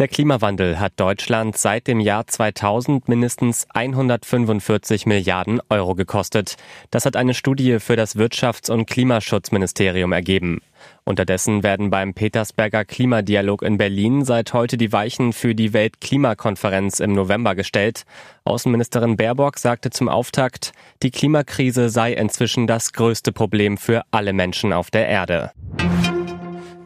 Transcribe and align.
Der 0.00 0.08
Klimawandel 0.08 0.80
hat 0.80 0.94
Deutschland 0.96 1.56
seit 1.56 1.86
dem 1.86 2.00
Jahr 2.00 2.26
2000 2.26 3.06
mindestens 3.06 3.68
145 3.72 5.06
Milliarden 5.06 5.60
Euro 5.68 5.94
gekostet. 5.94 6.56
Das 6.90 7.06
hat 7.06 7.14
eine 7.14 7.32
Studie 7.32 7.78
für 7.78 7.94
das 7.94 8.16
Wirtschafts- 8.16 8.72
und 8.72 8.86
Klimaschutzministerium 8.86 10.10
ergeben. 10.10 10.62
Unterdessen 11.04 11.62
werden 11.62 11.90
beim 11.90 12.12
Petersberger 12.12 12.84
Klimadialog 12.84 13.62
in 13.62 13.78
Berlin 13.78 14.24
seit 14.24 14.52
heute 14.52 14.76
die 14.78 14.90
Weichen 14.90 15.32
für 15.32 15.54
die 15.54 15.72
Weltklimakonferenz 15.72 16.98
im 16.98 17.12
November 17.12 17.54
gestellt. 17.54 18.02
Außenministerin 18.42 19.16
Baerbock 19.16 19.58
sagte 19.58 19.90
zum 19.90 20.08
Auftakt, 20.08 20.72
die 21.04 21.12
Klimakrise 21.12 21.88
sei 21.88 22.14
inzwischen 22.14 22.66
das 22.66 22.94
größte 22.94 23.30
Problem 23.30 23.78
für 23.78 24.02
alle 24.10 24.32
Menschen 24.32 24.72
auf 24.72 24.90
der 24.90 25.06
Erde. 25.06 25.52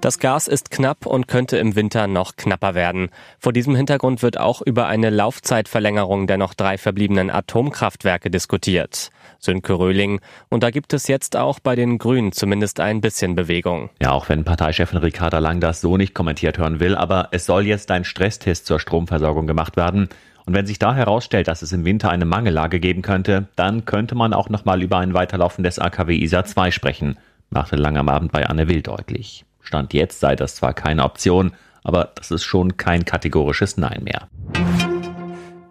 Das 0.00 0.20
Gas 0.20 0.46
ist 0.46 0.70
knapp 0.70 1.06
und 1.06 1.26
könnte 1.26 1.56
im 1.56 1.74
Winter 1.74 2.06
noch 2.06 2.36
knapper 2.36 2.76
werden. 2.76 3.08
Vor 3.40 3.52
diesem 3.52 3.74
Hintergrund 3.74 4.22
wird 4.22 4.38
auch 4.38 4.62
über 4.62 4.86
eine 4.86 5.10
Laufzeitverlängerung 5.10 6.28
der 6.28 6.36
noch 6.36 6.54
drei 6.54 6.78
verbliebenen 6.78 7.30
Atomkraftwerke 7.30 8.30
diskutiert. 8.30 9.10
Sönke 9.40 9.72
Röhling. 9.72 10.20
Und 10.50 10.62
da 10.62 10.70
gibt 10.70 10.92
es 10.92 11.08
jetzt 11.08 11.36
auch 11.36 11.58
bei 11.58 11.74
den 11.74 11.98
Grünen 11.98 12.30
zumindest 12.30 12.78
ein 12.78 13.00
bisschen 13.00 13.34
Bewegung. 13.34 13.90
Ja, 14.00 14.12
auch 14.12 14.28
wenn 14.28 14.44
Parteichefin 14.44 14.98
Ricarda 14.98 15.40
Lang 15.40 15.58
das 15.58 15.80
so 15.80 15.96
nicht 15.96 16.14
kommentiert 16.14 16.58
hören 16.58 16.78
will, 16.78 16.94
aber 16.94 17.28
es 17.32 17.44
soll 17.44 17.66
jetzt 17.66 17.90
ein 17.90 18.04
Stresstest 18.04 18.66
zur 18.66 18.78
Stromversorgung 18.78 19.48
gemacht 19.48 19.76
werden. 19.76 20.08
Und 20.46 20.54
wenn 20.54 20.66
sich 20.66 20.78
da 20.78 20.94
herausstellt, 20.94 21.48
dass 21.48 21.62
es 21.62 21.72
im 21.72 21.84
Winter 21.84 22.10
eine 22.10 22.24
Mangellage 22.24 22.78
geben 22.78 23.02
könnte, 23.02 23.48
dann 23.56 23.84
könnte 23.84 24.14
man 24.14 24.32
auch 24.32 24.48
nochmal 24.48 24.80
über 24.80 24.98
ein 24.98 25.12
Weiterlaufen 25.12 25.64
des 25.64 25.80
AKW 25.80 26.16
ISA 26.16 26.44
2 26.44 26.70
sprechen, 26.70 27.18
machte 27.50 27.74
Lang 27.74 27.96
am 27.96 28.08
Abend 28.08 28.30
bei 28.30 28.46
Anne 28.46 28.68
Will 28.68 28.82
deutlich. 28.82 29.44
Stand 29.68 29.92
jetzt 29.92 30.20
sei 30.20 30.34
das 30.34 30.54
zwar 30.54 30.72
keine 30.72 31.04
Option, 31.04 31.52
aber 31.84 32.10
das 32.14 32.30
ist 32.30 32.42
schon 32.42 32.78
kein 32.78 33.04
kategorisches 33.04 33.76
Nein 33.76 34.02
mehr. 34.02 34.26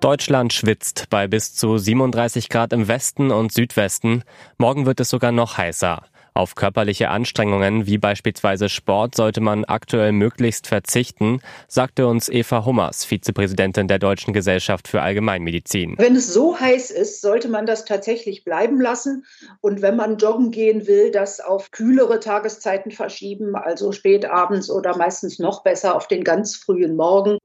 Deutschland 0.02 0.54
schwitzt 0.54 1.08
bei 1.10 1.28
bis 1.28 1.56
zu 1.56 1.80
37 1.80 2.50
Grad 2.50 2.74
im 2.74 2.88
Westen 2.88 3.32
und 3.32 3.52
Südwesten. 3.52 4.24
Morgen 4.60 4.86
wird 4.86 5.00
es 5.00 5.10
sogar 5.10 5.32
noch 5.32 5.58
heißer. 5.58 6.04
Auf 6.38 6.54
körperliche 6.54 7.10
Anstrengungen 7.10 7.88
wie 7.88 7.98
beispielsweise 7.98 8.70
Sport 8.70 9.16
sollte 9.16 9.42
man 9.42 9.66
aktuell 9.66 10.12
möglichst 10.12 10.68
verzichten, 10.68 11.42
sagte 11.68 12.06
uns 12.06 12.30
Eva 12.30 12.64
Hummers, 12.64 13.06
Vizepräsidentin 13.06 13.88
der 13.88 13.98
Deutschen 13.98 14.36
Gesellschaft 14.36 14.88
für 14.88 15.02
Allgemeinmedizin. 15.02 15.96
Wenn 15.98 16.16
es 16.16 16.32
so 16.32 16.60
heiß 16.60 16.92
ist, 16.92 17.22
sollte 17.22 17.50
man 17.50 17.66
das 17.66 17.86
tatsächlich 17.86 18.44
bleiben 18.44 18.80
lassen. 18.80 19.26
Und 19.62 19.82
wenn 19.82 19.96
man 19.96 20.20
joggen 20.20 20.52
gehen 20.52 20.86
will, 20.86 21.10
das 21.10 21.40
auf 21.40 21.72
kühlere 21.72 22.20
Tageszeiten 22.20 22.92
verschieben, 22.92 23.56
also 23.56 23.92
spät 23.92 24.26
abends 24.26 24.70
oder 24.70 24.96
meistens 24.96 25.40
noch 25.40 25.64
besser 25.64 25.96
auf 25.96 26.08
den 26.08 26.24
ganz 26.24 26.56
frühen 26.56 26.96
Morgen. 26.96 27.40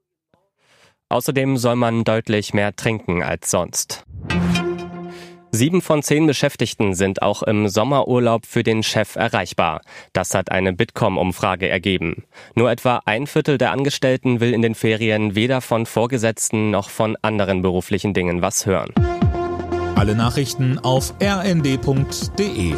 Außerdem 1.09 1.57
soll 1.57 1.77
man 1.77 2.03
deutlich 2.03 2.53
mehr 2.53 2.75
trinken 2.75 3.23
als 3.23 3.49
sonst. 3.49 4.03
Sieben 5.55 5.83
von 5.83 6.01
zehn 6.01 6.25
Beschäftigten 6.25 6.95
sind 6.95 7.21
auch 7.21 7.43
im 7.43 7.67
Sommerurlaub 7.67 8.47
für 8.47 8.63
den 8.63 8.81
Chef 8.81 9.15
erreichbar. 9.15 9.81
Das 10.11 10.33
hat 10.33 10.51
eine 10.51 10.73
Bitkom-Umfrage 10.73 11.69
ergeben. 11.69 12.23
Nur 12.55 12.71
etwa 12.71 13.03
ein 13.05 13.27
Viertel 13.27 13.59
der 13.59 13.71
Angestellten 13.71 14.39
will 14.39 14.51
in 14.51 14.63
den 14.63 14.73
Ferien 14.73 15.35
weder 15.35 15.61
von 15.61 15.85
Vorgesetzten 15.85 16.71
noch 16.71 16.89
von 16.89 17.17
anderen 17.21 17.61
beruflichen 17.61 18.15
Dingen 18.15 18.41
was 18.41 18.65
hören. 18.65 18.95
Alle 19.93 20.15
Nachrichten 20.15 20.79
auf 20.79 21.13
rnd.de 21.21 22.73